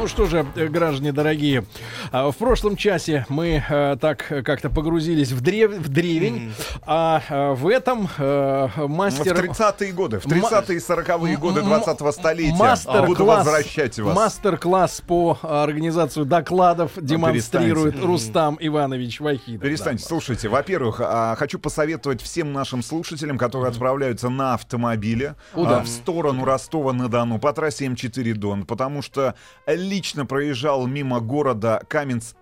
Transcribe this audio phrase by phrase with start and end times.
[0.00, 1.62] Ну что же, э, граждане дорогие,
[2.10, 5.72] а, в прошлом часе мы э, так как-то погрузились в, древ...
[5.72, 6.54] в древень,
[6.86, 9.34] а э, в этом э, мастер...
[9.34, 14.16] В 30-е годы, в 30-е и 40-е годы 20-го столетия Мастер-класс, буду возвращать вас.
[14.16, 18.06] Мастер-класс по организации докладов демонстрирует перестаньте.
[18.06, 19.60] Рустам Иванович Вахидов.
[19.60, 25.88] Перестаньте, слушайте, во-первых, а, хочу посоветовать всем нашим слушателям, которые отправляются на автомобиле а, в
[25.88, 29.34] сторону Ростова-на-Дону по трассе М4 Дон, потому что
[29.90, 32.34] лично проезжал мимо города Каменц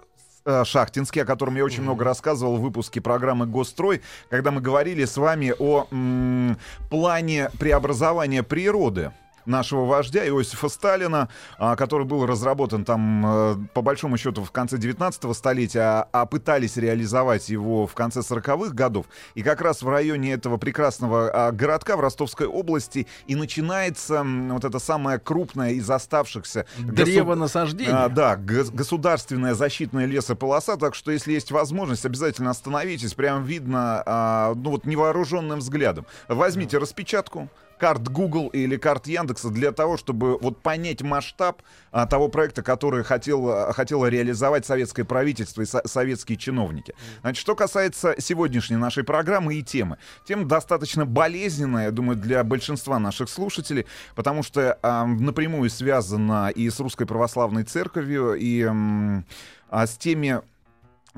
[0.45, 5.07] э, Шахтинский, о котором я очень много рассказывал в выпуске программы «Госстрой», когда мы говорили
[5.07, 6.59] с вами о м,
[6.91, 9.13] плане преобразования природы
[9.49, 14.79] нашего вождя Иосифа Сталина, а, который был разработан там, э, по большому счету, в конце
[14.79, 19.07] 19 столетия, а, а пытались реализовать его в конце 40-х годов.
[19.35, 24.65] И как раз в районе этого прекрасного а, городка в Ростовской области и начинается вот
[24.65, 27.95] это самое крупное из оставшихся госу- Древонасаждение.
[27.95, 34.52] а, да, гос- государственная защитная лесополоса, так что если есть возможность, обязательно остановитесь, прям видно,
[34.57, 36.07] ну вот невооруженным взглядом.
[36.29, 42.29] Возьмите распечатку карт Google или карт Яндекса для того, чтобы вот понять масштаб а, того
[42.29, 46.95] проекта, который хотел, а, хотело реализовать советское правительство и со- советские чиновники.
[47.23, 49.98] Значит, что касается сегодняшней нашей программы и темы.
[50.26, 56.68] Тема достаточно болезненная, я думаю, для большинства наших слушателей, потому что а, напрямую связана и
[56.68, 58.66] с Русской Православной Церковью, и
[59.70, 60.40] а, с теми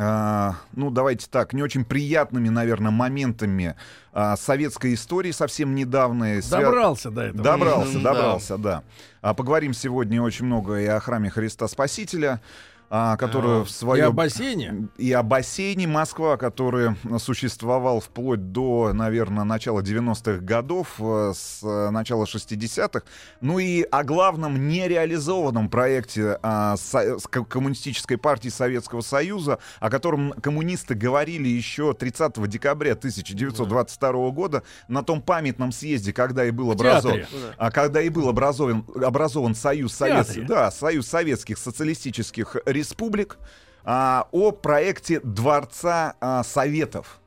[0.00, 3.76] ну, давайте так, не очень приятными, наверное, моментами
[4.12, 6.40] а, советской истории совсем недавно.
[6.50, 7.44] Добрался до этого.
[7.44, 8.14] Добрался, Мгм, да.
[8.14, 8.82] добрался, да.
[9.20, 12.40] А, поговорим сегодня очень много и о храме Христа Спасителя,
[12.90, 14.04] а, который в И свое...
[14.06, 14.88] о бассейне.
[14.98, 21.90] И о бассейне Москва, который существовал вплоть до, наверное, начала 90-х годов, э, с э,
[21.90, 23.02] начала 60-х.
[23.40, 30.94] Ну и о главном нереализованном проекте а, со- Коммунистической партии Советского Союза, о котором коммунисты
[30.94, 37.24] говорили еще 30 декабря 1922 года на том памятном съезде, когда и был образован,
[37.56, 39.94] а когда и был образован, образован Союз.
[39.94, 42.79] Советских, да, Союз Советских Социалистических Республик,
[43.84, 47.20] а, о проекте Дворца а, Советов.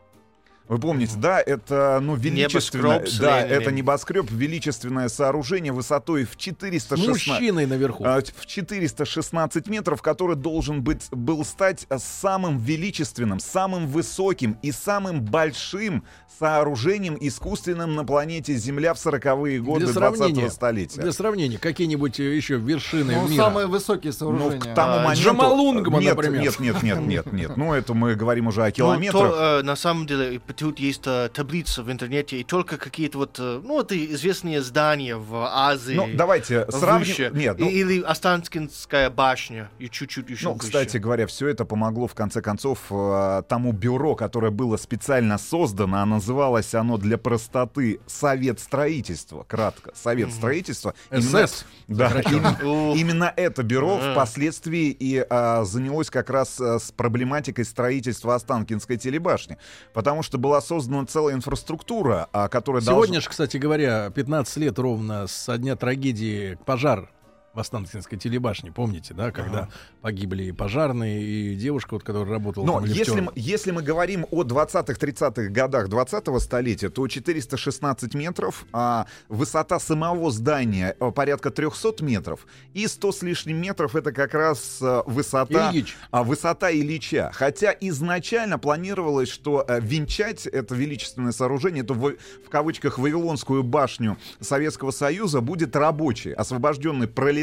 [0.69, 6.37] Вы помните, да, это ну, величественное, Небоскреб да, это небоскреб, величественное сооружение высотой в С
[6.37, 8.05] 416, мужчиной наверху.
[8.05, 15.21] а, в 416 метров, который должен быть, был стать самым величественным, самым высоким и самым
[15.21, 16.03] большим
[16.39, 21.01] сооружением искусственным на планете Земля в 40-е годы Для 20-го сравнения, столетия.
[21.01, 23.43] для сравнения, какие-нибудь э, еще вершины Ну, мира?
[23.43, 24.59] самые высокие Ну, сооружения.
[24.59, 25.21] к тому А, моменту...
[25.23, 26.41] Джамалунгма, нет, например.
[26.41, 27.57] Нет, нет, нет, нет, нет.
[27.57, 29.21] Ну, это мы говорим уже о Ну, километрах.
[29.31, 33.37] то, э, на самом деле, тут есть э, таблица в интернете, и только какие-то вот,
[33.39, 35.93] э, ну, это известные здания в Азии.
[35.95, 37.35] Ну, давайте сравним...
[37.35, 40.65] Нет, ну, Или Останкинская башня, и чуть-чуть еще Ну, выше.
[40.67, 45.97] кстати говоря, все это помогло в конце концов э, тому бюро, которое было специально создано,
[46.01, 50.93] а называлось оно для простоты Совет строительства, кратко, Совет строительства.
[51.11, 51.65] Именно- СС.
[51.87, 52.09] Да,
[52.61, 54.13] именно, это бюро Ага.
[54.13, 59.57] впоследствии и а, занялось как раз с проблематикой строительства Останкинской телебашни,
[59.93, 63.21] потому что была создана целая инфраструктура, а, которая Сегодня должна...
[63.21, 67.09] же, кстати говоря, 15 лет ровно со дня трагедии пожар
[67.53, 69.69] в Останкинской телебашне, помните, да, когда
[70.01, 74.25] погибли и пожарные, и девушка, вот, которая работала Но там если, мы- если мы говорим
[74.31, 82.03] о 20-30-х годах 20-го столетия, то 416 метров, а высота самого здания а, порядка 300
[82.03, 85.95] метров, и 100 с лишним метров это как раз а, высота, Ильич.
[86.09, 87.29] а, высота Ильича.
[87.33, 92.13] Хотя изначально планировалось, что а, венчать это величественное сооружение, это в,
[92.45, 97.42] в кавычках Вавилонскую башню Советского Союза будет рабочий, освобожденный пролетарий,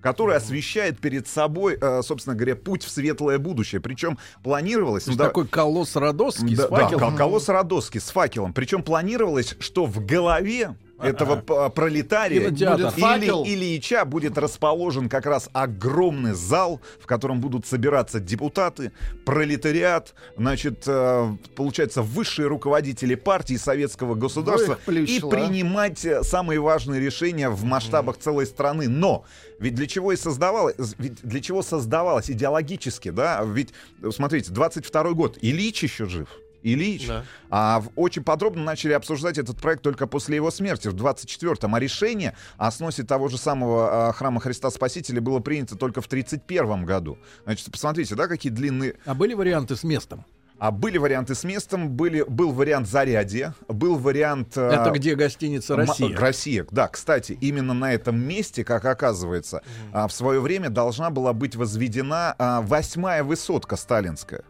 [0.00, 3.80] который освещает перед собой, э, собственно говоря, путь в светлое будущее.
[3.80, 5.06] Причем планировалось...
[5.06, 7.00] Ну, да- такой колосс Родосский да, с факелом.
[7.00, 8.52] Да, кол- колосс Родосский с факелом.
[8.52, 12.50] Причем планировалось, что в голове этого пролетария
[12.90, 13.44] Факел.
[13.44, 18.92] или Ильича будет расположен как раз огромный зал, в котором будут собираться депутаты,
[19.24, 25.30] пролетариат, значит, э, получается, высшие руководители партии советского государства и плющила.
[25.30, 28.88] принимать э, самые важные решения в масштабах целой страны.
[28.88, 29.24] Но
[29.58, 33.42] ведь для чего и создавалось, ведь для чего создавалось идеологически, да?
[33.44, 33.70] Ведь,
[34.02, 36.28] э, смотрите, 22 год, Ильич еще жив.
[36.64, 37.06] Ильич.
[37.06, 37.24] Да.
[37.50, 41.74] А очень подробно начали обсуждать этот проект только после его смерти в 24-м.
[41.74, 46.08] А решение о сносе того же самого а, храма Христа Спасителя было принято только в
[46.08, 47.18] 31 году.
[47.44, 48.96] Значит, посмотрите, да, какие длинные...
[49.04, 50.24] А были варианты с местом?
[50.58, 54.56] А были варианты с местом, были, был вариант Зарядье, был вариант...
[54.56, 56.16] а, Это где гостиница Россия?
[56.16, 56.88] Россия, да.
[56.88, 59.62] Кстати, именно на этом месте, как оказывается,
[59.92, 64.44] а, в свое время должна была быть возведена а, восьмая высотка сталинская.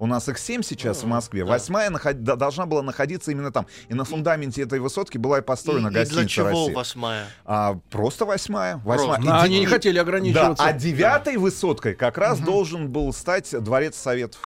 [0.00, 1.44] У нас их семь сейчас в Москве.
[1.44, 3.66] Восьмая наход- да, должна была находиться именно там.
[3.88, 7.26] И на фундаменте этой высотки была и И, построена и для гостиница чего восьмая?
[7.44, 8.80] А, просто восьмая.
[8.82, 9.20] восьмая.
[9.20, 9.30] Просто.
[9.30, 10.64] И они не хотели Да, ограничиваться.
[10.64, 14.40] а девятой высоткой как раз должен был стать Дворец Советов.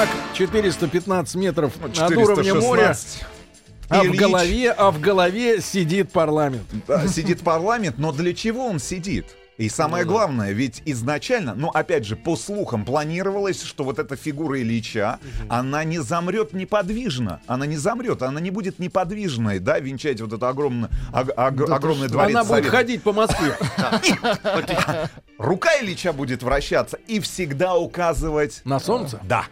[0.00, 2.94] Итак, 415 метров Ну, над уровнем моря.
[2.94, 3.24] 416.
[3.90, 4.18] А в Ильич.
[4.18, 6.62] голове, а в голове сидит парламент.
[6.88, 9.36] Да, сидит парламент, но для чего он сидит?
[9.58, 14.58] И самое главное, ведь изначально, ну опять же, по слухам планировалось, что вот эта фигура
[14.58, 15.18] Ильича,
[15.50, 20.48] она не замрет неподвижно, она не замрет, она не будет неподвижной, да, венчать вот это
[20.48, 23.54] огромное, ог- ог- огромный дворец Она будет ходить по Москве.
[25.36, 28.62] Рука Ильича будет вращаться и всегда указывать...
[28.64, 29.20] На солнце?
[29.24, 29.44] Да.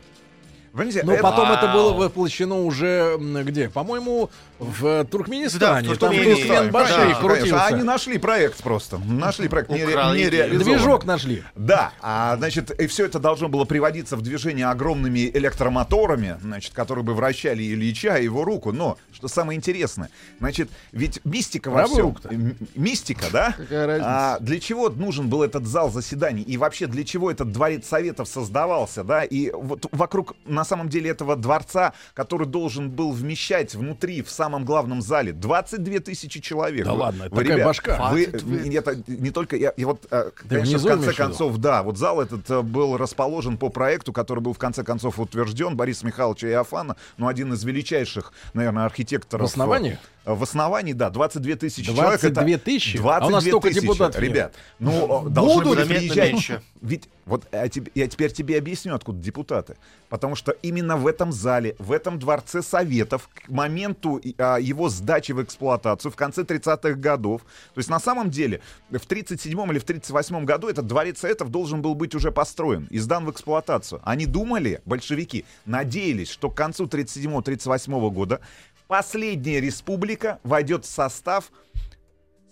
[1.02, 3.68] Но это- потом это было воплощено уже где?
[3.68, 5.88] По-моему, в Туркменистане.
[5.88, 6.42] Да, в Там Туркмении.
[6.42, 7.36] Туркмен Да, Башей конечно, конечно.
[7.36, 7.66] крутился.
[7.66, 8.98] Они нашли проект просто.
[8.98, 10.58] Нашли проект не, не.
[10.58, 11.42] Движок нашли.
[11.54, 17.04] Да, а, значит, и все это должно было приводиться в движение огромными электромоторами, значит, которые
[17.04, 18.72] бы вращали Ильича и его руку.
[18.72, 20.10] Но, что самое интересное,
[20.40, 22.16] значит, ведь мистика во всем.
[22.74, 23.54] Мистика, да?
[23.56, 24.34] Какая разница?
[24.34, 26.42] А, для чего нужен был этот зал заседаний?
[26.42, 29.24] И вообще, для чего этот дворец советов создавался, да?
[29.24, 34.64] И вот вокруг, на самом деле, этого дворца, который должен был вмещать внутри, в самом
[34.64, 36.84] главном зале, 22 тысячи человек.
[36.86, 38.08] Да Вы- ладно, это вы, такая ребят, башка.
[38.10, 38.56] Вы, 22.
[38.68, 39.56] не- это не только...
[39.56, 41.16] Я, и вот, э, конечно, в конце виду?
[41.16, 45.18] концов, да, вот зал этот э, был расположен по проекту, который был в конце концов
[45.20, 49.46] утвержден Борисом Михайловичем Иофана, ну, один из величайших, наверное, архитекторов.
[49.48, 49.98] В основании?
[50.24, 52.20] э, В основании, да, 22 тысячи человек.
[52.20, 52.96] 22 это тысячи?
[52.98, 53.80] 22 А у нас тысячи.
[53.80, 54.20] депутатов.
[54.22, 56.32] Ребят, ну, э, должны Будут заметно приезжать.
[56.32, 56.62] меньше.
[56.80, 59.76] Ведь вот я, тебе- я теперь тебе объясню, откуда депутаты.
[60.08, 65.32] Потому что именно в этом зале, в этом дворце Советов, к моменту а, его сдачи
[65.32, 67.42] в эксплуатацию в конце 30-х годов,
[67.74, 71.82] то есть на самом деле в 37-м или в 38-м году этот дворец Советов должен
[71.82, 74.00] был быть уже построен и сдан в эксплуатацию.
[74.04, 78.40] Они думали, большевики, надеялись, что к концу 37-38 года
[78.86, 81.50] последняя республика войдет в состав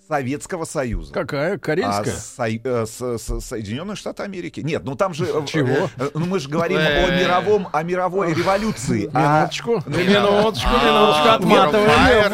[0.08, 1.12] Советского Союза.
[1.12, 1.54] Какая?
[1.54, 2.14] А, Карельская?
[2.14, 4.60] Сой- э, с- с- Соединенные Штаты Америки.
[4.60, 5.24] Нет, ну там же...
[5.26, 5.90] э, Чего?
[5.98, 9.10] э, Ну мы же говорим о мировом, о мировой революции.
[9.12, 12.26] а- Минуточку, минуточку, А, минуточку, отматываем.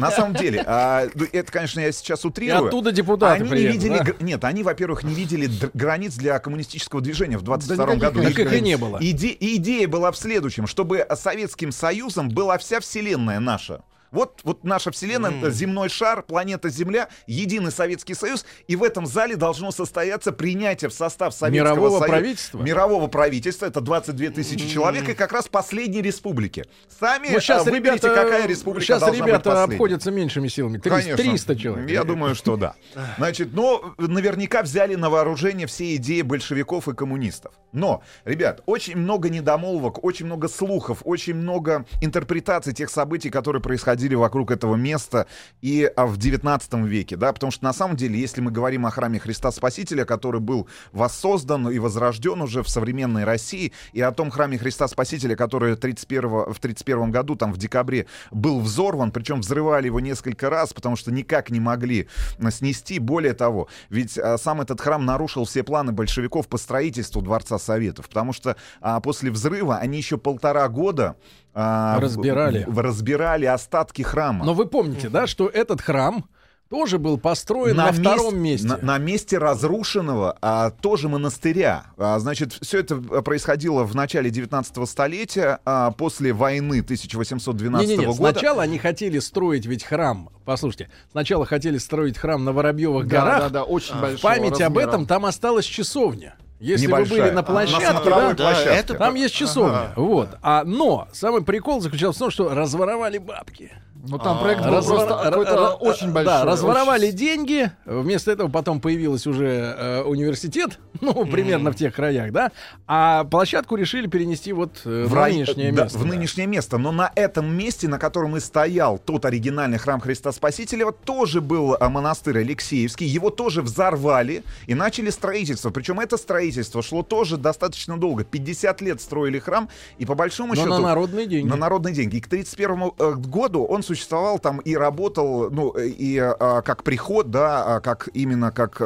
[0.00, 2.66] На самом деле, а, ну, это, конечно, я сейчас И утрирую.
[2.66, 7.42] оттуда депутаты Они не видели, нет, они, во-первых, не видели границ для коммунистического движения в
[7.42, 8.20] 22 никаких году.
[8.22, 8.98] Их- Никаких и не было.
[8.98, 13.82] Иде- идея была в следующем, чтобы Советским Союзом была вся вселенная наша.
[14.10, 19.06] Вот, вот наша Вселенная, это земной шар, планета Земля, единый Советский Союз, и в этом
[19.06, 22.62] зале должно состояться принятие в состав Советского Мирового Союза- правительства?
[22.62, 26.64] Мирового правительства, это 22 тысячи человек, и как раз последней республики.
[26.98, 30.78] Сами Ну, сейчас а, выберите, ребята, какая республика сейчас должна быть ребята обходятся меньшими силами.
[30.78, 31.90] 300, 300 человек.
[31.90, 32.74] Я думаю, что да.
[33.16, 37.54] Значит, но наверняка взяли на вооружение все идеи большевиков и коммунистов.
[37.72, 43.99] Но, ребят, очень много недомолвок, очень много слухов, очень много интерпретаций тех событий, которые происходили
[44.14, 45.26] вокруг этого места
[45.60, 48.90] и а, в 19 веке, да, потому что на самом деле, если мы говорим о
[48.90, 54.30] храме Христа Спасителя, который был воссоздан и возрожден уже в современной России, и о том
[54.30, 59.86] храме Христа Спасителя, который 31, в 31 году, там в декабре, был взорван, причем взрывали
[59.86, 62.98] его несколько раз, потому что никак не могли а, снести.
[62.98, 68.08] Более того, ведь а, сам этот храм нарушил все планы большевиков по строительству Дворца Советов,
[68.08, 71.16] потому что а, после взрыва они еще полтора года
[71.54, 72.64] а, в- Разбирали.
[72.66, 74.44] в- разбирали остатки храма.
[74.44, 76.24] Но вы помните, да, что этот храм
[76.68, 78.68] тоже был построен на, втором месте.
[78.68, 81.86] На, на месте разрушенного а, тоже монастыря.
[81.98, 88.06] А, значит, все это а, происходило в начале 19 столетия, а, после войны 1812 Не-не-не,
[88.06, 88.16] года.
[88.32, 90.30] сначала они хотели строить ведь храм.
[90.44, 93.38] Послушайте, сначала хотели строить храм на Воробьевых Да, горах.
[93.40, 94.88] да, да, очень В большого память об размера.
[94.88, 96.36] этом там осталась часовня.
[96.60, 97.18] Если вы Небольшая.
[97.22, 98.70] были на А, на площадке, смотровой да, площадке.
[98.78, 99.92] это там есть часовня.
[99.96, 100.28] Вот.
[100.42, 103.72] А, но самый прикол заключался в том, что разворовали бабки.
[104.08, 106.24] Ну там А, проект был Развор- просто какой-то очень большой.
[106.32, 107.70] Да, разворовали очень- деньги.
[107.84, 112.50] Вместо этого потом появился уже э, университет, ну, примерно в тех краях, да.
[112.86, 115.98] А площадку решили перенести вот э, в рай- нынешнее да, место.
[115.98, 116.08] в да.
[116.08, 116.78] нынешнее место.
[116.78, 121.40] Но на этом месте, на котором и стоял тот оригинальный храм Христа Спасителя, вот тоже
[121.40, 123.06] был а, монастырь Алексеевский.
[123.06, 125.70] Его тоже взорвали и начали строительство.
[125.70, 128.24] Причем это строительство шло тоже достаточно долго.
[128.24, 130.70] 50 лет строили храм, и по большому Но счету...
[130.70, 131.48] на народные деньги.
[131.48, 132.16] На народные деньги.
[132.16, 136.84] И к 1931 э, году он существовал там и работал, ну, э, и э, как
[136.84, 138.80] приход, да, а как именно как...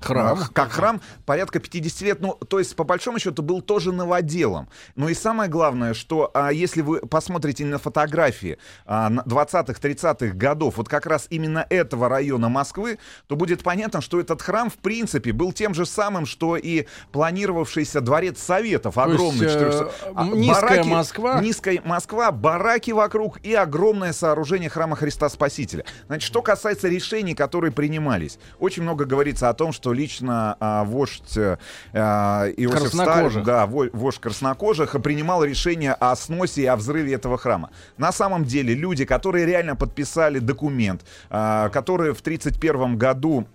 [0.00, 0.38] Храм.
[0.52, 2.20] Как храм порядка 50 лет.
[2.20, 4.68] Ну, то есть, по большому счету, был тоже новоделом.
[4.94, 10.36] Ну и самое главное, что а, если вы посмотрите на фотографии а, на 20-х, 30-х
[10.36, 14.76] годов, вот как раз именно этого района Москвы, то будет понятно, что этот храм, в
[14.76, 18.98] принципе, был тем же самым, что и планировавшийся дворец Советов.
[18.98, 19.46] Огромный.
[19.46, 21.40] есть, э, 400 а, низкая Москва.
[21.40, 25.84] Низкая Москва, бараки вокруг и огромное сооружение храма Христа Спасителя.
[26.06, 31.36] Значит, что касается решений, которые принимались, очень много говорится о том, что лично а, вождь
[31.36, 31.58] э,
[31.92, 37.38] а, Иосиф Сталин, да, во- вождь краснокожих, принимал решение о сносе и о взрыве этого
[37.38, 37.70] храма.
[37.96, 43.46] На самом деле люди, которые реально подписали документ, а, которые в 1931 году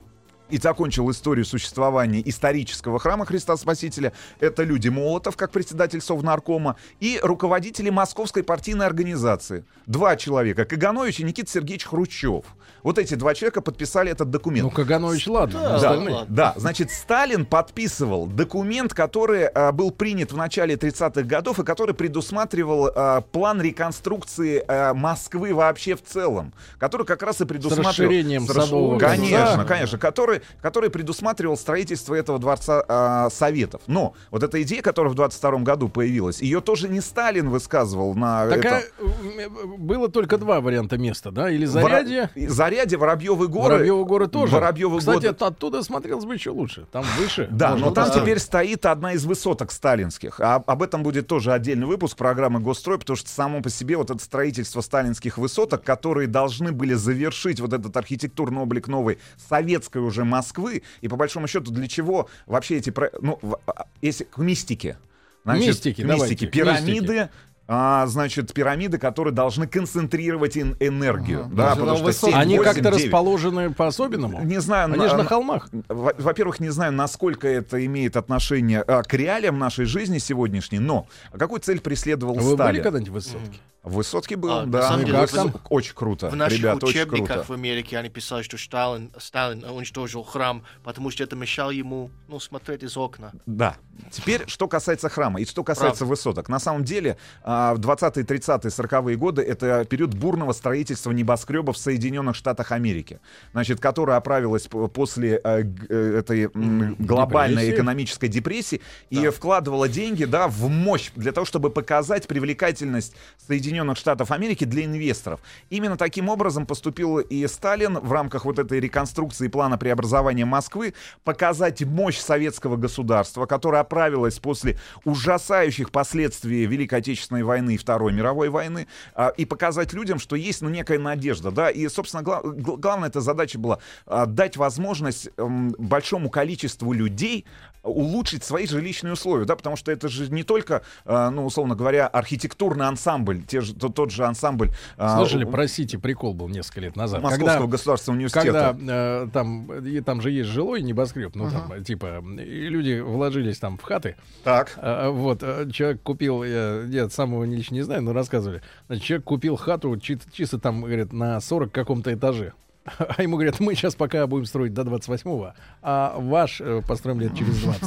[0.50, 4.14] и закончил историю существования исторического храма Христа Спасителя.
[4.40, 9.66] Это люди Молотов, как председатель Совнаркома, и руководители Московской партийной организации.
[9.88, 12.46] Два человека, Каганович и Никита Сергеевич Хрущев.
[12.84, 14.64] Вот эти два человека подписали этот документ.
[14.64, 15.60] Ну, Каганович, ладно.
[15.60, 16.26] Да, Да, ладно.
[16.30, 21.96] да, значит, Сталин подписывал документ, который а, был принят в начале 30-х годов и который
[21.96, 27.90] предусматривал а, план реконструкции а, Москвы вообще в целом, который как раз и предусматривал...
[27.90, 29.64] расширением С Садового Конечно, кольца.
[29.66, 33.82] конечно, который, который предусматривал строительство этого дворца а, Советов.
[33.88, 38.48] Но вот эта идея, которая в 22 году появилась, ее тоже не Сталин высказывал на
[38.50, 38.82] Так это.
[39.00, 41.50] а, было только два варианта места, да?
[41.50, 43.74] Или Зарядье, Зарядье, Воробьевы горы.
[43.74, 44.54] Воробьевы горы тоже.
[44.54, 46.86] Воробьевы Кстати, это оттуда смотрелось бы еще лучше.
[46.92, 47.50] Там выше.
[47.64, 50.40] Да, но там теперь стоит одна из высоток сталинских.
[50.40, 54.10] А об этом будет тоже отдельный выпуск программы «Госстрой», потому что само по себе вот
[54.10, 59.20] это строительство сталинских высоток, которые должны были завершить вот этот архитектурный облик новой
[59.50, 62.94] советской уже Москвы, и по большому счету для чего вообще эти...
[63.22, 64.98] Ну, а, если к мистике.
[65.46, 67.30] Мистики, к давайте, Пирамиды,
[67.68, 71.42] а, значит, пирамиды, которые должны концентрировать эн- энергию.
[71.46, 71.50] Ага.
[71.50, 72.32] Да, Даже потому на что высотке.
[72.32, 73.06] 7, Они 8, как-то 9.
[73.06, 74.44] расположены по-особенному.
[74.44, 75.70] Не знаю, Они же на- на холмах.
[75.88, 81.08] во- Во-первых, не знаю, насколько это имеет отношение а, к реалиям нашей жизни сегодняшней, но
[81.38, 82.84] какую цель преследовал Вы были Сталин?
[82.84, 83.60] когда-нибудь в высотке?
[83.84, 84.96] В высотке был, А, да.
[84.98, 85.54] деле, Как там?
[85.70, 86.30] Очень круто.
[86.30, 87.52] В наших Ребят, учебниках круто.
[87.52, 92.40] в Америке они писали, что Сталин, Сталин уничтожил храм, потому что это мешало ему ну,
[92.40, 93.34] смотреть из окна.
[93.46, 93.76] Да.
[94.10, 96.48] Теперь, что касается храма и что касается высоток.
[96.48, 101.80] На самом деле, а, в 20-е, 30-е, 40-е годы это период бурного строительства небоскребов в
[101.80, 103.20] Соединенных Штатах Америки,
[103.52, 107.76] значит, которая оправилась после э, э, этой глобальной Депрессии.
[107.76, 113.14] экономической депрессии и вкладывала деньги, да, в мощь для того, чтобы показать привлекательность
[113.46, 115.40] Соединенных Штатов Америки для инвесторов.
[115.70, 121.82] Именно таким образом поступил и Сталин в рамках вот этой реконструкции плана преобразования Москвы, показать
[121.82, 128.88] мощь советского государства, которое оправилось после ужасающих последствий Великой Отечественной войны и Второй мировой войны,
[129.16, 131.52] а, и показать людям, что есть ну, некая надежда.
[131.52, 131.70] Да?
[131.70, 137.46] И, собственно, гла- гл- главная эта задача была а, дать возможность эм, большому количеству людей
[137.84, 142.08] улучшить свои жилищные условия, да, потому что это же не только, а, ну, условно говоря,
[142.08, 146.48] архитектурный ансамбль, те же, то- тот же ансамбль а, Слышали, у- про Сити прикол был
[146.50, 147.22] несколько лет назад.
[147.24, 148.76] Московского Когда государственного университета.
[148.78, 153.00] когда э, там, и там же есть жилой небоскреб, ну там, э, типа, и люди
[153.00, 154.16] вложились там в хаты.
[154.44, 154.74] Так.
[154.78, 158.62] А, вот, э, человек купил, я, я сам его лично не знаю, но рассказывали.
[158.88, 162.54] Значит, человек купил хату чи- чисто там, говорят, на 40 каком-то этаже.
[163.18, 167.34] А ему говорят, мы сейчас пока будем строить до 28-го, а ваш э, построим лет
[167.34, 167.82] через 20.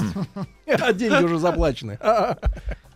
[0.83, 1.99] А деньги уже заплачены.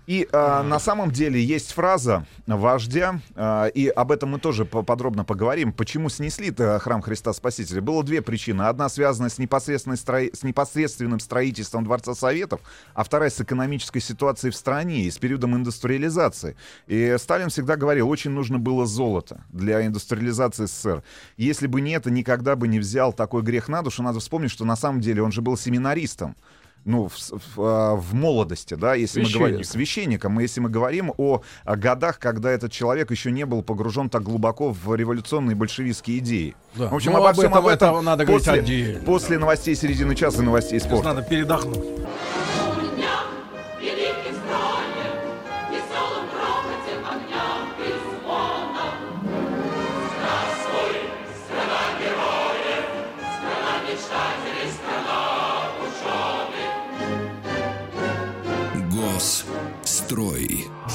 [0.06, 4.82] И а, на самом деле есть фраза вождя, а, и об этом мы тоже по-
[4.82, 5.72] подробно поговорим.
[5.72, 7.80] Почему снесли храм Христа Спасителя?
[7.80, 8.62] Было две причины.
[8.62, 12.60] Одна связана с, непосредственной строи- с непосредственным строительством Дворца Советов,
[12.94, 16.56] а вторая с экономической ситуацией в стране и с периодом индустриализации.
[16.86, 21.02] И Сталин всегда говорил, очень нужно было золото для индустриализации СССР.
[21.36, 24.02] Если бы не это, никогда бы не взял такой грех на душу.
[24.02, 26.36] Надо вспомнить, что на самом деле он же был семинаристом
[26.84, 30.38] ну, в, в, а, в молодости, да, если мы говорим Священником.
[30.40, 34.22] и если мы говорим о, о годах, когда этот человек еще не был погружен так
[34.22, 36.54] глубоко в революционные большевистские идеи.
[36.74, 36.88] Да.
[36.88, 39.00] В общем, Ну, обо об всем этом- об этом это надо говорить после, отдельно.
[39.04, 41.14] после новостей середины часа и новостей Сейчас спорта.
[41.14, 41.84] надо передохнуть.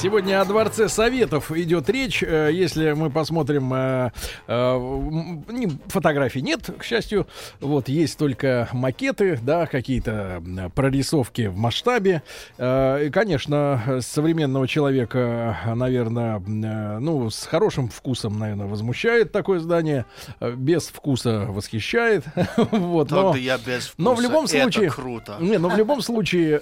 [0.02, 2.22] Сегодня о Дворце Советов идет речь.
[2.22, 4.12] Э, Если мы посмотрим, э,
[4.46, 5.40] э,
[5.88, 7.26] фотографий нет, к счастью.
[7.62, 10.44] Вот, есть только макеты, да, какие-то
[10.76, 12.22] прорисовки в масштабе.
[12.60, 20.06] И, конечно, современного человека, наверное, ну, с хорошим вкусом, наверное, возмущает такое здание.
[20.42, 22.26] Без вкуса восхищает.
[22.72, 23.94] Вот, но- я без вкуса.
[23.98, 25.38] но в любом Это случае, круто.
[25.40, 26.60] не, но в любом случае,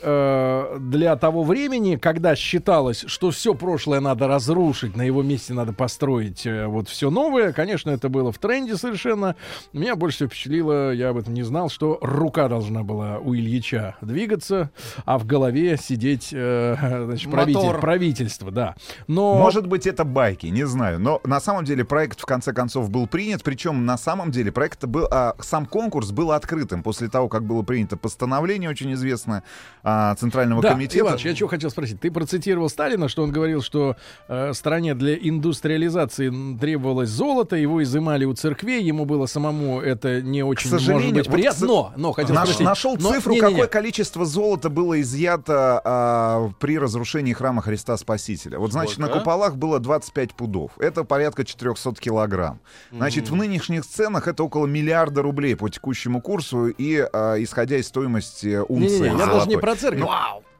[0.80, 6.46] для того времени, когда считалось, что все прошлое надо разрушить, на его месте надо построить
[6.46, 9.36] э, вот все новое, конечно, это было в тренде совершенно.
[9.74, 13.96] Меня больше всего впечатлило, я об этом не знал, что рука должна была у Ильича
[14.02, 14.72] двигаться,
[15.06, 16.76] а в голове сидеть э,
[17.06, 17.80] значит, правитель- Мотор.
[17.82, 18.76] правительство, да.
[19.08, 21.00] Но Может быть, это байки, не знаю.
[21.00, 23.44] Но на самом деле проект в конце концов был принят.
[23.44, 27.62] Причем на самом деле проект был, а, сам конкурс был открытым после того, как было
[27.64, 29.44] принято постановление очень известное
[29.84, 31.00] а, Центрального Да, комитета.
[31.06, 32.00] Иваныч, я чего хотел спросить.
[32.00, 33.96] Ты процитировал Сталина, что он говорил, что
[34.28, 40.44] э, стране для индустриализации требовалось золото, его изымали у церквей, ему было самому это не
[40.44, 41.56] очень, может быть, вот приятно.
[41.58, 42.66] к со- Но, но, хотел Наш- спросить.
[42.66, 43.52] нашел но- цифру, не-не-не.
[43.52, 48.58] какое количество золота было изъято а, при разрушении храма Христа Спасителя.
[48.58, 49.20] Вот, значит, на Сколько?
[49.20, 50.72] куполах было 25 пудов.
[50.80, 52.60] Это порядка 400 килограмм.
[52.92, 57.88] Значит, в нынешних ценах это около миллиарда рублей по текущему курсу и а, исходя из
[57.88, 60.10] стоимости унции Не-не-не, я даже не про церковь.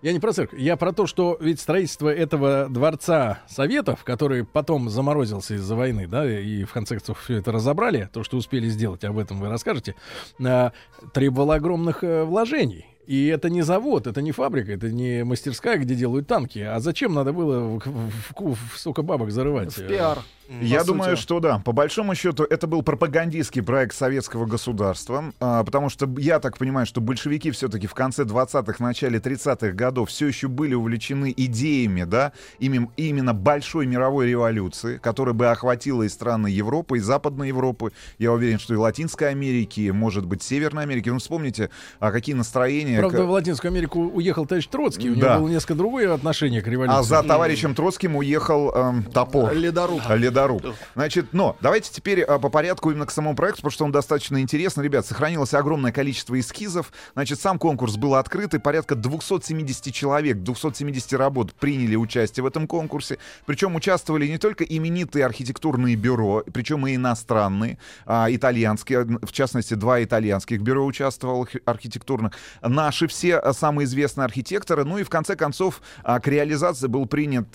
[0.04, 0.60] Я не про церковь.
[0.60, 6.30] Я про то, что ведь строительство этого дворца Советов, который потом заморозился из-за войны, да,
[6.30, 9.96] и в конце концов все это разобрали, то, что успели сделать, об этом вы расскажете,
[10.44, 10.74] а,
[11.14, 12.86] требовало огромных э, вложений.
[13.08, 16.60] И это не завод, это не фабрика, это не мастерская, где делают танки.
[16.60, 19.74] А зачем надо было в, в- в- в столько бабок зарывать?
[19.76, 20.20] В пиар.
[20.62, 21.22] Я по думаю, сути.
[21.22, 21.60] что да.
[21.66, 26.86] По большому счету, это был пропагандистский проект советского государства, а, потому что я так понимаю,
[26.86, 32.34] что большевики все-таки в конце 20-х, начале 30-х годов все еще были увлечены идеями, да,
[32.60, 37.92] именно, именно большой мировой революции, которая бы охватила и страны Европы, и Западной Европы.
[38.18, 41.10] Я уверен, что и Латинской Америки, может быть, Северной Америки.
[41.10, 43.00] Ну, вспомните, а какие настроения...
[43.00, 45.40] Правда, к- в Латинскую Америку уехал товарищ Троцкий, у него Да.
[45.40, 47.00] было несколько другое отношение к революции.
[47.00, 49.54] А за товарищем Троцким уехал эм, топор.
[49.54, 50.02] Ледоруб.
[50.06, 50.76] А, Ледоруб.
[50.96, 54.42] Значит, но давайте теперь а, по порядку именно к самому проекту, потому что он достаточно
[54.42, 54.84] интересный.
[54.84, 56.92] Ребят, сохранилось огромное количество эскизов.
[57.14, 62.68] Значит, сам конкурс был открыт, и порядка 270 человек, 270 работ приняли участие в этом
[62.68, 63.18] конкурсе.
[63.46, 70.04] Причем участвовали не только именитые архитектурные бюро, причем и иностранные, а, итальянские, в частности, два
[70.04, 74.84] итальянских бюро участвовало архи- архитектурных, наши все а, самые известные архитекторы.
[74.84, 77.48] Ну и в конце концов а, к реализации был принят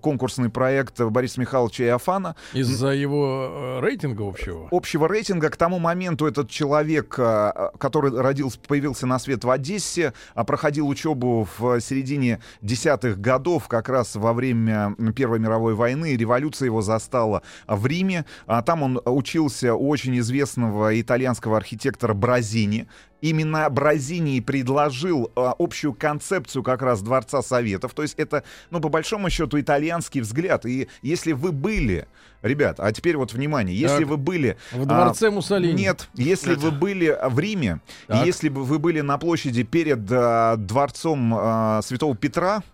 [0.00, 2.21] конкурсный проект Бориса Михайловича Иофана,
[2.52, 4.68] Из-за его э, рейтинга общего.
[4.70, 5.50] общего рейтинга.
[5.50, 10.88] К тому моменту этот человек, а, который родился, появился на свет в Одессе, а, проходил
[10.88, 16.16] учебу в середине десятых годов, как раз во время Первой мировой войны.
[16.16, 18.24] Революция его застала в Риме.
[18.46, 22.88] А Там он учился у очень известного итальянского архитектора Бразини.
[23.22, 27.94] Именно Бразини и предложил а, общую концепцию как раз Дворца Советов.
[27.94, 30.66] То есть это, ну, по большому счету, итальянский взгляд.
[30.66, 32.08] И если вы были,
[32.42, 34.08] ребят, а теперь вот внимание, если Так.
[34.08, 34.56] вы были...
[34.72, 35.72] В а, дворце Муссолини.
[35.72, 38.26] Нет, если вы были в Риме, и Так.
[38.26, 42.64] если бы вы были на площади перед а, дворцом а, Святого Петра,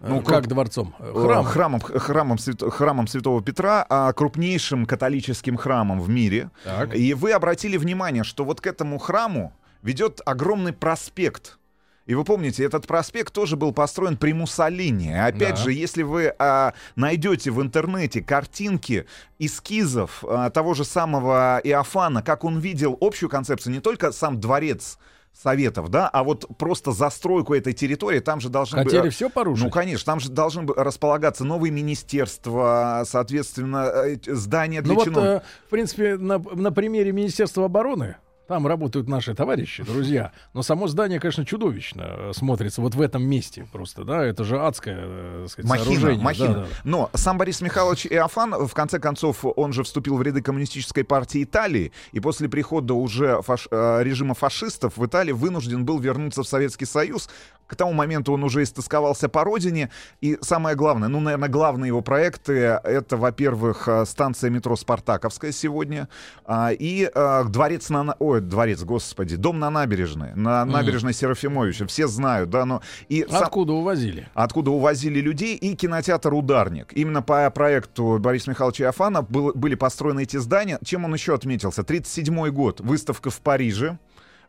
[0.00, 0.96] Ну, ну, как круп- дворцом?
[0.98, 1.44] Э, храмом, Храм.
[1.44, 6.50] храмом, храмом, свято- храмом Святого Петра, а, крупнейшим католическим храмом в мире.
[6.64, 6.96] Так.
[6.96, 9.52] И вы обратили внимание, что вот к этому храму
[9.82, 11.58] ведет огромный проспект.
[12.04, 15.12] И вы помните, этот проспект тоже был построен при Муссолини.
[15.12, 15.56] Опять Да.
[15.56, 19.06] же, если вы а, найдете в интернете картинки
[19.38, 24.98] эскизов а, того же самого Иофана, как он видел общую концепцию, не только сам дворец
[25.32, 29.14] Советов, да, а вот просто застройку этой территории, там же должны Хотели быть...
[29.14, 29.64] все порушить?
[29.64, 35.42] Ну, конечно, там же должны располагаться новые министерства, соответственно, э, здания для Ну вот, чиновников.
[35.42, 38.16] э, в принципе, на, на примере Министерства обороны,
[38.52, 40.32] там работают наши товарищи, друзья.
[40.52, 44.60] Но само здание, конечно, чудовищно э, смотрится вот в этом месте просто, да, это же
[44.60, 46.22] адское, э, сказать, Махина, сооружение.
[46.22, 46.54] махина.
[46.54, 46.66] Да, да.
[46.84, 51.42] Но сам Борис Михайлович Иофан, в конце концов, он же вступил в ряды коммунистической партии
[51.42, 56.46] Италии, и после прихода уже фаш- э, режима фашистов в Италии вынужден был вернуться в
[56.46, 57.30] Советский Союз.
[57.66, 59.88] К тому моменту он уже истосковался по родине.
[60.20, 66.06] И самое главное, ну, наверное, главные его проекты, это, во-первых, станция метро Спартаковская сегодня,
[66.44, 67.10] а, и
[67.46, 68.02] дворец на...
[68.02, 71.86] на- Ой, дворец, господи, дом на набережной, на набережной Серафимовича.
[71.86, 72.82] Все знают, да, но...
[73.08, 74.28] И сам- Откуда увозили?
[74.34, 76.92] откуда увозили людей, и кинотеатр «Ударник».
[76.92, 80.78] Именно по проекту Бориса Михайловича Иофана был- были построены эти здания.
[80.84, 81.82] Чем он еще отметился?
[81.82, 82.80] 1937 год.
[82.80, 83.98] Выставка в Париже.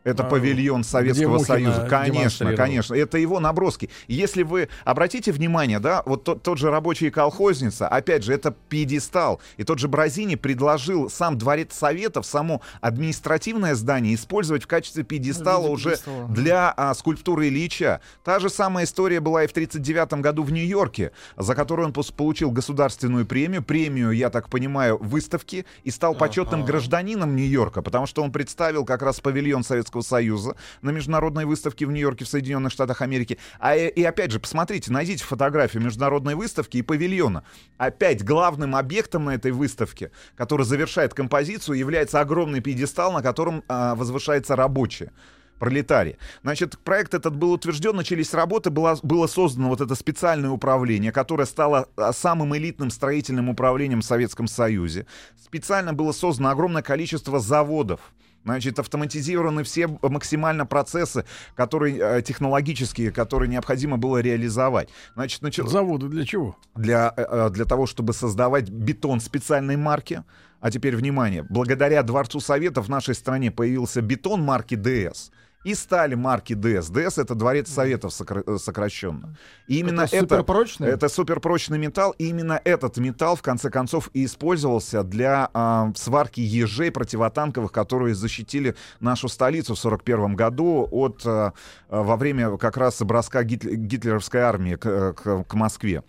[0.04, 1.86] Это А, павильон Советского Союза.
[1.88, 2.94] Конечно, конечно.
[2.94, 3.88] Это его наброски.
[4.06, 9.40] Если вы обратите внимание, да, вот тот, тот же рабочий колхозница, опять же, это пьедестал.
[9.56, 15.68] И тот же Бразини предложил сам Дворец Советов, само административное здание использовать в качестве пьедестала
[15.68, 16.28] уже пьедестала.
[16.28, 18.00] для а, скульптуры Ильича.
[18.22, 22.50] Та же самая история была и в 1939 году в Нью-Йорке, за которую он получил
[22.50, 28.30] государственную премию, премию, я так понимаю, выставки, и стал почетным гражданином Нью-Йорка, потому что он
[28.32, 33.38] представил как раз павильон Советского Союза на международной выставке в Нью-Йорке в Соединенных Штатах Америки.
[33.58, 37.44] А и, и опять же, посмотрите, найдите фотографию международной выставки и павильона.
[37.78, 43.94] Опять главным объектом на этой выставке, который завершает композицию, является огромный пьедестал, на котором а,
[43.94, 45.10] возвышается рабочий
[45.58, 46.18] пролетарии.
[46.42, 51.46] Значит, проект этот был утвержден, начались работы, было, было создано вот это специальное управление, которое
[51.46, 55.06] стало а, самым элитным строительным управлением в Советском Союзе.
[55.42, 58.00] Специально было создано огромное количество заводов.
[58.44, 64.90] Значит, автоматизированы все максимально процессы, которые э, технологические, которые необходимо было реализовать.
[65.14, 66.56] Значит, начал- Заводы для чего?
[66.74, 70.22] для, э, э, для того, чтобы создавать бетон специальной марки.
[70.60, 75.30] А теперь внимание, благодаря Дворцу Советов в нашей стране появился бетон марки ДС.
[75.64, 76.88] И стали марки ДС.
[76.90, 79.34] ДС это Дворец Советов сокра- э, сокращенно.
[79.66, 80.88] И именно Это это, суперпрочный?
[80.88, 82.14] это суперпрочный металл.
[82.18, 88.14] И именно этот металл, в конце концов, и использовался для а, сварки ежей противотанковых, которые
[88.14, 91.52] защитили нашу столицу в 1941 году от, а,
[91.88, 96.02] во время как раз броска гитл- гитлеровской армии к, к- к Москве.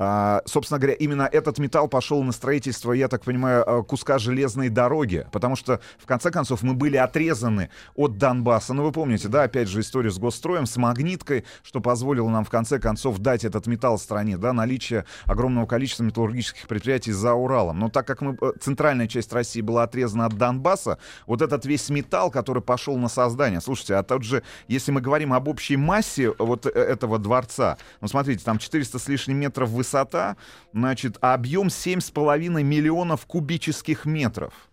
[0.00, 4.68] А, собственно говоря, именно этот металл пошел на строительство, я так понимаю, а, куска железной
[4.68, 8.74] дороги, потому что, в конце концов, мы были отрезаны от Донбасса.
[8.74, 12.48] Ну, вы помните, да, опять же, историю с госстроем, с магниткой, что позволило нам, в
[12.48, 17.80] конце концов, дать этот металл стране, да, наличие огромного количества металлургических предприятий за Уралом.
[17.80, 21.90] Но так как мы, э, центральная часть России была отрезана от Донбасса, вот этот весь
[21.90, 26.32] металл, который пошел на создание, слушайте, а тот же, если мы говорим об общей массе
[26.38, 30.36] вот э, этого дворца, ну, смотрите, там 400 с лишним метров высота,
[30.72, 34.67] значит, объем 7,5 миллионов кубических метров.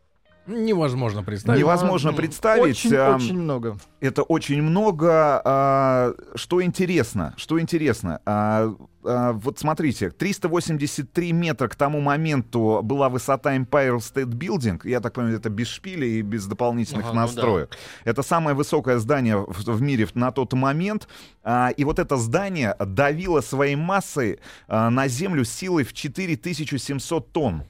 [0.47, 1.60] Невозможно представить.
[1.60, 2.63] Невозможно Ну, представить.
[2.63, 3.77] Очень, а, очень много.
[3.99, 5.41] Это очень много.
[5.43, 7.34] а, Что интересно?
[7.38, 8.19] Что интересно?
[8.25, 14.81] а, а, Вот смотрите, 383 метра к тому моменту была высота Empire State Building.
[14.84, 17.21] Я так понимаю, это без шпилей и без дополнительных Ага, ну да.
[17.25, 17.77] настроек.
[18.03, 21.08] Это самое высокое здание в, в мире на тот момент.
[21.43, 27.63] А, И вот это здание давило своей массой а, на землю силой в 4700 тонн.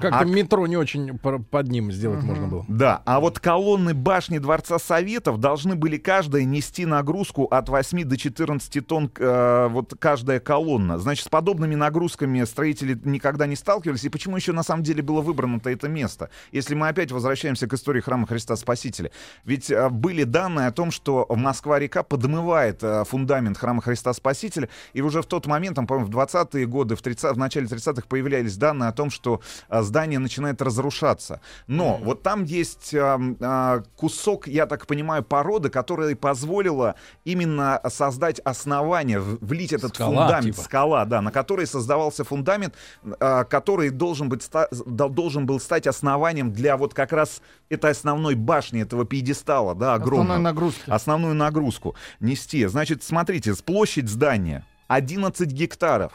[0.00, 2.64] Как-то А- метро не очень под ним сделать можно было.
[2.68, 8.16] Да, а вот колонны башни Дворца Советов должны были каждая нести нагрузку от 8 до
[8.16, 10.98] 14 тонн, э, вот каждая колонна.
[10.98, 14.04] Значит, с подобными нагрузками строители никогда не сталкивались.
[14.04, 16.30] И почему еще на самом деле было выбрано-то это место?
[16.52, 19.10] Если мы опять возвращаемся к истории храма Христа Спасителя.
[19.44, 24.68] Ведь э, были данные о том, что Москва-река подмывает э, фундамент храма Христа Спасителя.
[24.92, 28.02] И уже в тот момент, там, по-моему, в 20-е годы, в, 30, в начале 30-х
[28.08, 31.40] появлялись данные о том, что а, здание начинает разрушаться.
[31.66, 38.40] Но вот там есть а, а, кусок, я так понимаю, породы, которая позволила именно создать
[38.40, 40.64] основание, влить этот Скала, фундамент, типа.
[40.64, 42.74] скала, да, на которой создавался фундамент,
[43.20, 48.82] а, который должен, быть, должен был стать основанием для вот как раз этой основной башни,
[48.82, 50.90] этого пьедестала, да, огромного Основной нагрузки.
[50.90, 52.64] основную нагрузку нести.
[52.66, 56.12] Значит, смотрите, площадь здания 11 гектаров.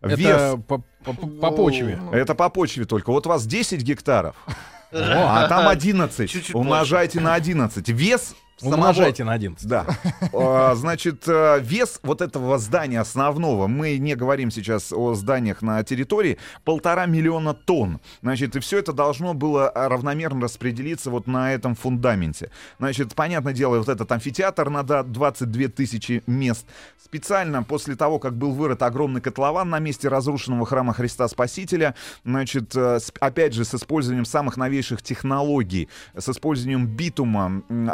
[0.00, 2.00] Это Вес, по, по- по почве.
[2.12, 3.10] это по почве только.
[3.10, 4.34] Вот у вас 10 гектаров,
[4.92, 6.30] а там 11.
[6.30, 7.88] Чуть-чуть Умножайте на 11.
[7.90, 9.66] Вес самого- Умножайте на 11.
[9.68, 9.86] Да.
[10.32, 15.82] А, Значит, э, вес вот этого здания основного, мы не говорим сейчас о зданиях на
[15.82, 18.00] территории, полтора миллиона тонн.
[18.22, 22.50] Значит, и все это должно было а, равномерно распределиться вот на этом фундаменте.
[22.78, 26.66] Значит, понятное дело, вот этот амфитеатр на да- 22 тысячи мест.
[27.02, 31.94] Специально после того, как был вырыт огромный котлован на месте разрушенного храма Христа Спасителя,
[32.24, 37.90] значит, э, опять же, с использованием самых новейших технологий, с использованием битума м,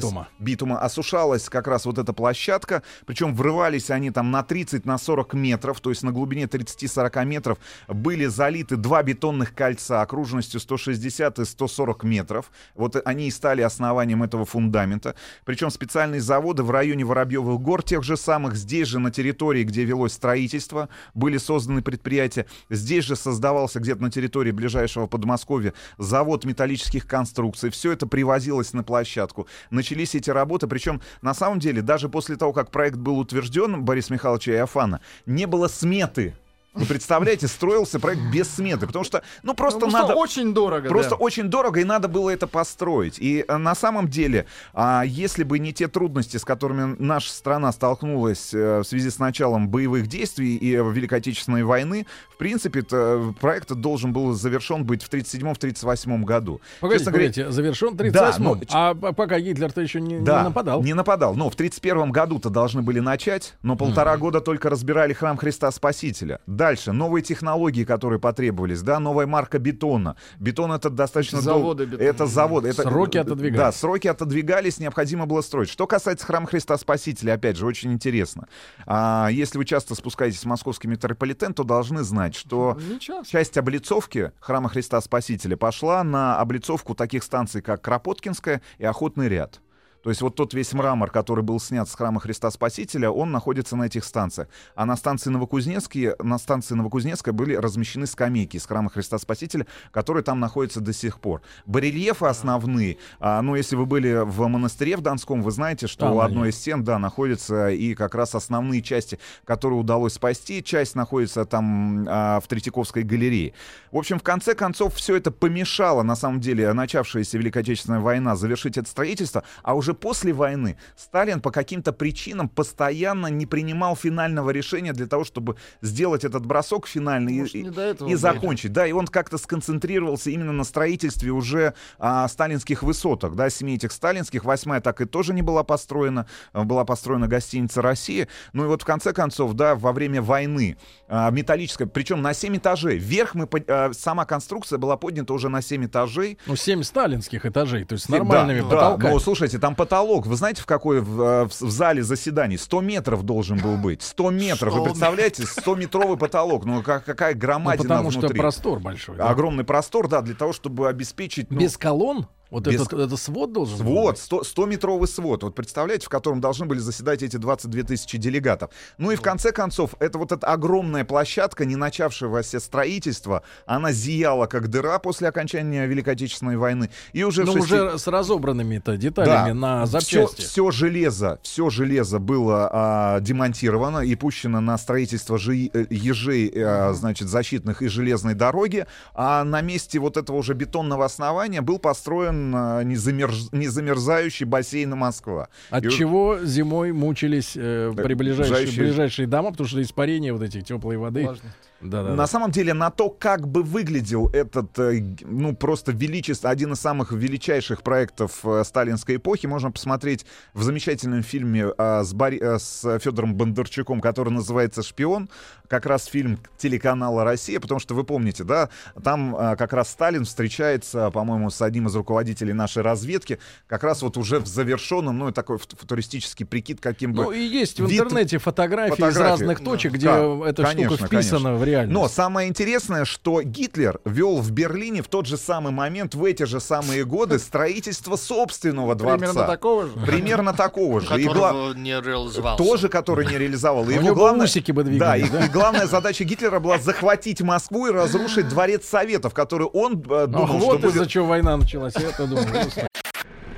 [0.00, 0.28] осушалась Битума.
[0.38, 5.34] битума осушалась как раз вот эта площадка, причем врывались они там на 30, на 40
[5.34, 7.58] метров, то есть на глубине 30-40 метров
[7.88, 12.50] были залиты два бетонных кольца окружностью 160 и 140 метров.
[12.74, 15.14] Вот они и стали основанием этого фундамента.
[15.44, 19.84] Причем специальные заводы в районе Воробьевых гор, тех же самых, здесь же на территории, где
[19.84, 22.46] велось строительство, были созданы предприятия.
[22.68, 27.70] Здесь же создавался где-то на территории ближайшего Подмосковья завод металлических конструкций.
[27.70, 29.46] Все это привозилось на площадку.
[29.90, 34.08] Начались эти работы, причем на самом деле даже после того, как проект был утвержден Борис
[34.08, 36.36] Михайловича Иофана, не было сметы
[36.72, 40.14] Вы представляете, строился проект без сметы, потому что, ну просто Потому надо...
[40.14, 40.88] очень дорого.
[40.88, 41.16] Просто да.
[41.16, 43.18] очень дорого, и надо было это построить.
[43.18, 47.72] И э, на самом деле, а, если бы не те трудности, с которыми наша страна
[47.72, 52.82] столкнулась э, в связи с началом боевых действий и э, Великой Отечественной войны, в принципе,
[52.82, 56.60] т- проект должен был завершен быть в 37-38 году.
[56.80, 60.44] Погодите, Честно говоря, погодите, завершен 38 Да, ну, А пока Гитлер-то еще не, не да,
[60.44, 60.84] нападал.
[60.84, 61.34] Не нападал.
[61.34, 66.38] Но в 31 году-то должны были начать, но полтора года только разбирали храм Христа Спасителя.
[66.60, 70.16] Дальше, новые технологии, которые потребовались, да, новая марка бетона.
[70.38, 71.40] Бетон это достаточно...
[71.40, 72.06] дол- Заводы бетона.
[72.06, 72.66] Это завод.
[72.66, 73.56] Это, Сроки отодвигались.
[73.58, 75.70] Да, сроки отодвигались, необходимо было строить.
[75.70, 78.46] Что касается храма Христа Спасителя, опять же, очень интересно.
[78.84, 83.30] А, если вы часто спускаетесь в московский метрополитен, то должны знать, что часто.
[83.30, 89.62] часть облицовки храма Христа Спасителя пошла на облицовку таких станций, как Кропоткинская и Охотный ряд.
[90.02, 93.76] То есть вот тот весь мрамор, который был снят с храма Христа Спасителя, он находится
[93.76, 94.48] на этих станциях.
[94.74, 100.22] А на станции Новокузнецкие, на станции Новокузнецкая были размещены скамейки из храма Христа Спасителя, которые
[100.22, 101.42] там находятся до сих пор.
[101.66, 106.14] Барельефы основные, а, ну если вы были в монастыре в Донском, вы знаете, что Там
[106.14, 106.30] у они.
[106.30, 110.62] одной из стен, да, находятся и как раз основные части, которые удалось спасти.
[110.62, 113.52] Часть находится там а, в Третьяковской галерее.
[113.92, 118.36] В общем, в конце концов, все это помешало, на самом деле, начавшаяся Великая Отечественная война
[118.36, 124.50] завершить это строительство, а уже после войны Сталин по каким-то причинам постоянно не принимал финального
[124.50, 128.18] решения для того, чтобы сделать этот бросок финальный и- Может, не до этого и было.
[128.20, 128.72] закончить.
[128.72, 133.92] Да, и он как-то сконцентрировался именно на строительстве уже а, сталинских высоток, да, семи этих
[133.92, 134.44] сталинских.
[134.44, 136.26] Восьмая так и тоже не была построена.
[136.52, 138.28] А, Была построена гостиница «Россия».
[138.52, 140.76] Ну и вот в конце концов, да, во время войны
[141.08, 142.98] а, металлическая, причем на 7 этажей.
[142.98, 146.38] Вверх мы, а, сама конструкция была поднята уже на 7 этажей.
[146.46, 149.12] Ну, 7 сталинских этажей, то есть с Да, нормальными да, потолками.
[149.12, 152.58] но слушайте, там потолок, вы знаете, в какой в, э, в в зале заседаний?
[152.58, 154.02] 100 метров должен был быть.
[154.02, 155.42] 100 метров, вы 100 представляете?
[155.56, 156.64] 100-метровый потолок.
[156.66, 158.38] Ну, как, какая Ну, громадина потому что внутри.
[158.38, 159.16] простор большой.
[159.16, 159.28] да.
[159.30, 161.50] Огромный простор, да, для того, чтобы обеспечить...
[161.50, 162.26] ну, Без колонн?
[162.50, 164.18] Вот без- этот, это свод должен Свод, быть?
[164.22, 165.42] 100, 100-метровый свод.
[165.44, 168.70] Вот представляете, в котором должны были заседать эти 22 тысячи делегатов.
[168.98, 174.46] Ну и в конце концов, это вот эта огромная площадка, не начавшегося строительства, она зияла
[174.46, 176.90] как дыра после окончания Великой Отечественной войны.
[177.12, 180.40] И уже в Ну, уже с разобранными-то деталями на все, запчасти.
[180.42, 186.92] все железо, все железо было а, демонтировано и пущено на строительство жи- э, ежей, э,
[186.94, 188.86] значит, защитных и железной дороги.
[189.14, 195.48] А на месте вот этого уже бетонного основания был построен а, незамерз- незамерзающий бассейн Москва.
[195.70, 199.80] От И вот- чего зимой мучились э, Да, при ближайшие, ближайшие- ближайшие дома, потому что
[199.82, 201.22] испарение вот этих теплой воды.
[201.24, 201.54] Влажность.
[201.80, 206.50] Да, да, На самом деле, на то, как бы выглядел этот, э, ну, просто величество,
[206.50, 212.14] один из самых величайших проектов э, сталинской эпохи, можно посмотреть в замечательном фильме э, с,
[212.14, 215.30] э, с Федором Бондарчуком, который называется «Шпион»,
[215.68, 218.68] как раз фильм телеканала «Россия», потому что вы помните, да,
[219.02, 223.38] там как раз Сталин встречается, по-моему, с одним из руководителей нашей разведки,
[223.68, 227.24] как раз вот уже в завершенном, ну, такой фут- футуристический прикид, каким бы...
[227.24, 229.30] Ну и есть в интернете фотографии, из фотографии.
[229.44, 231.54] разных точек, где Да, эта конечно, штука вписана конечно.
[231.54, 231.92] в реальность.
[231.94, 236.42] Но самое интересное, что Гитлер вел в Берлине в тот же самый момент, в эти
[236.44, 239.18] же самые годы, строительство собственного дворца.
[239.18, 239.92] Примерно такого же.
[240.06, 241.20] Примерно такого же.
[241.20, 242.62] И гла- которого не реализовался.
[242.64, 243.84] Тоже, который не реализовал.
[243.84, 244.44] И У его бы главное...
[244.46, 245.46] усики бы Да, и, двигались, да?
[245.46, 250.30] и главная задача Гитлера была захватить Москву и разрушить дворец Советов, который он э, Ах,
[250.30, 251.08] думал, что вот из-за будет...
[251.10, 251.94] чего война началась.
[251.96, 252.86] Я-то думаю, господи.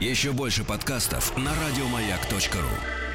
[0.01, 3.12] Еще больше подкастов на радиомаяк.ру.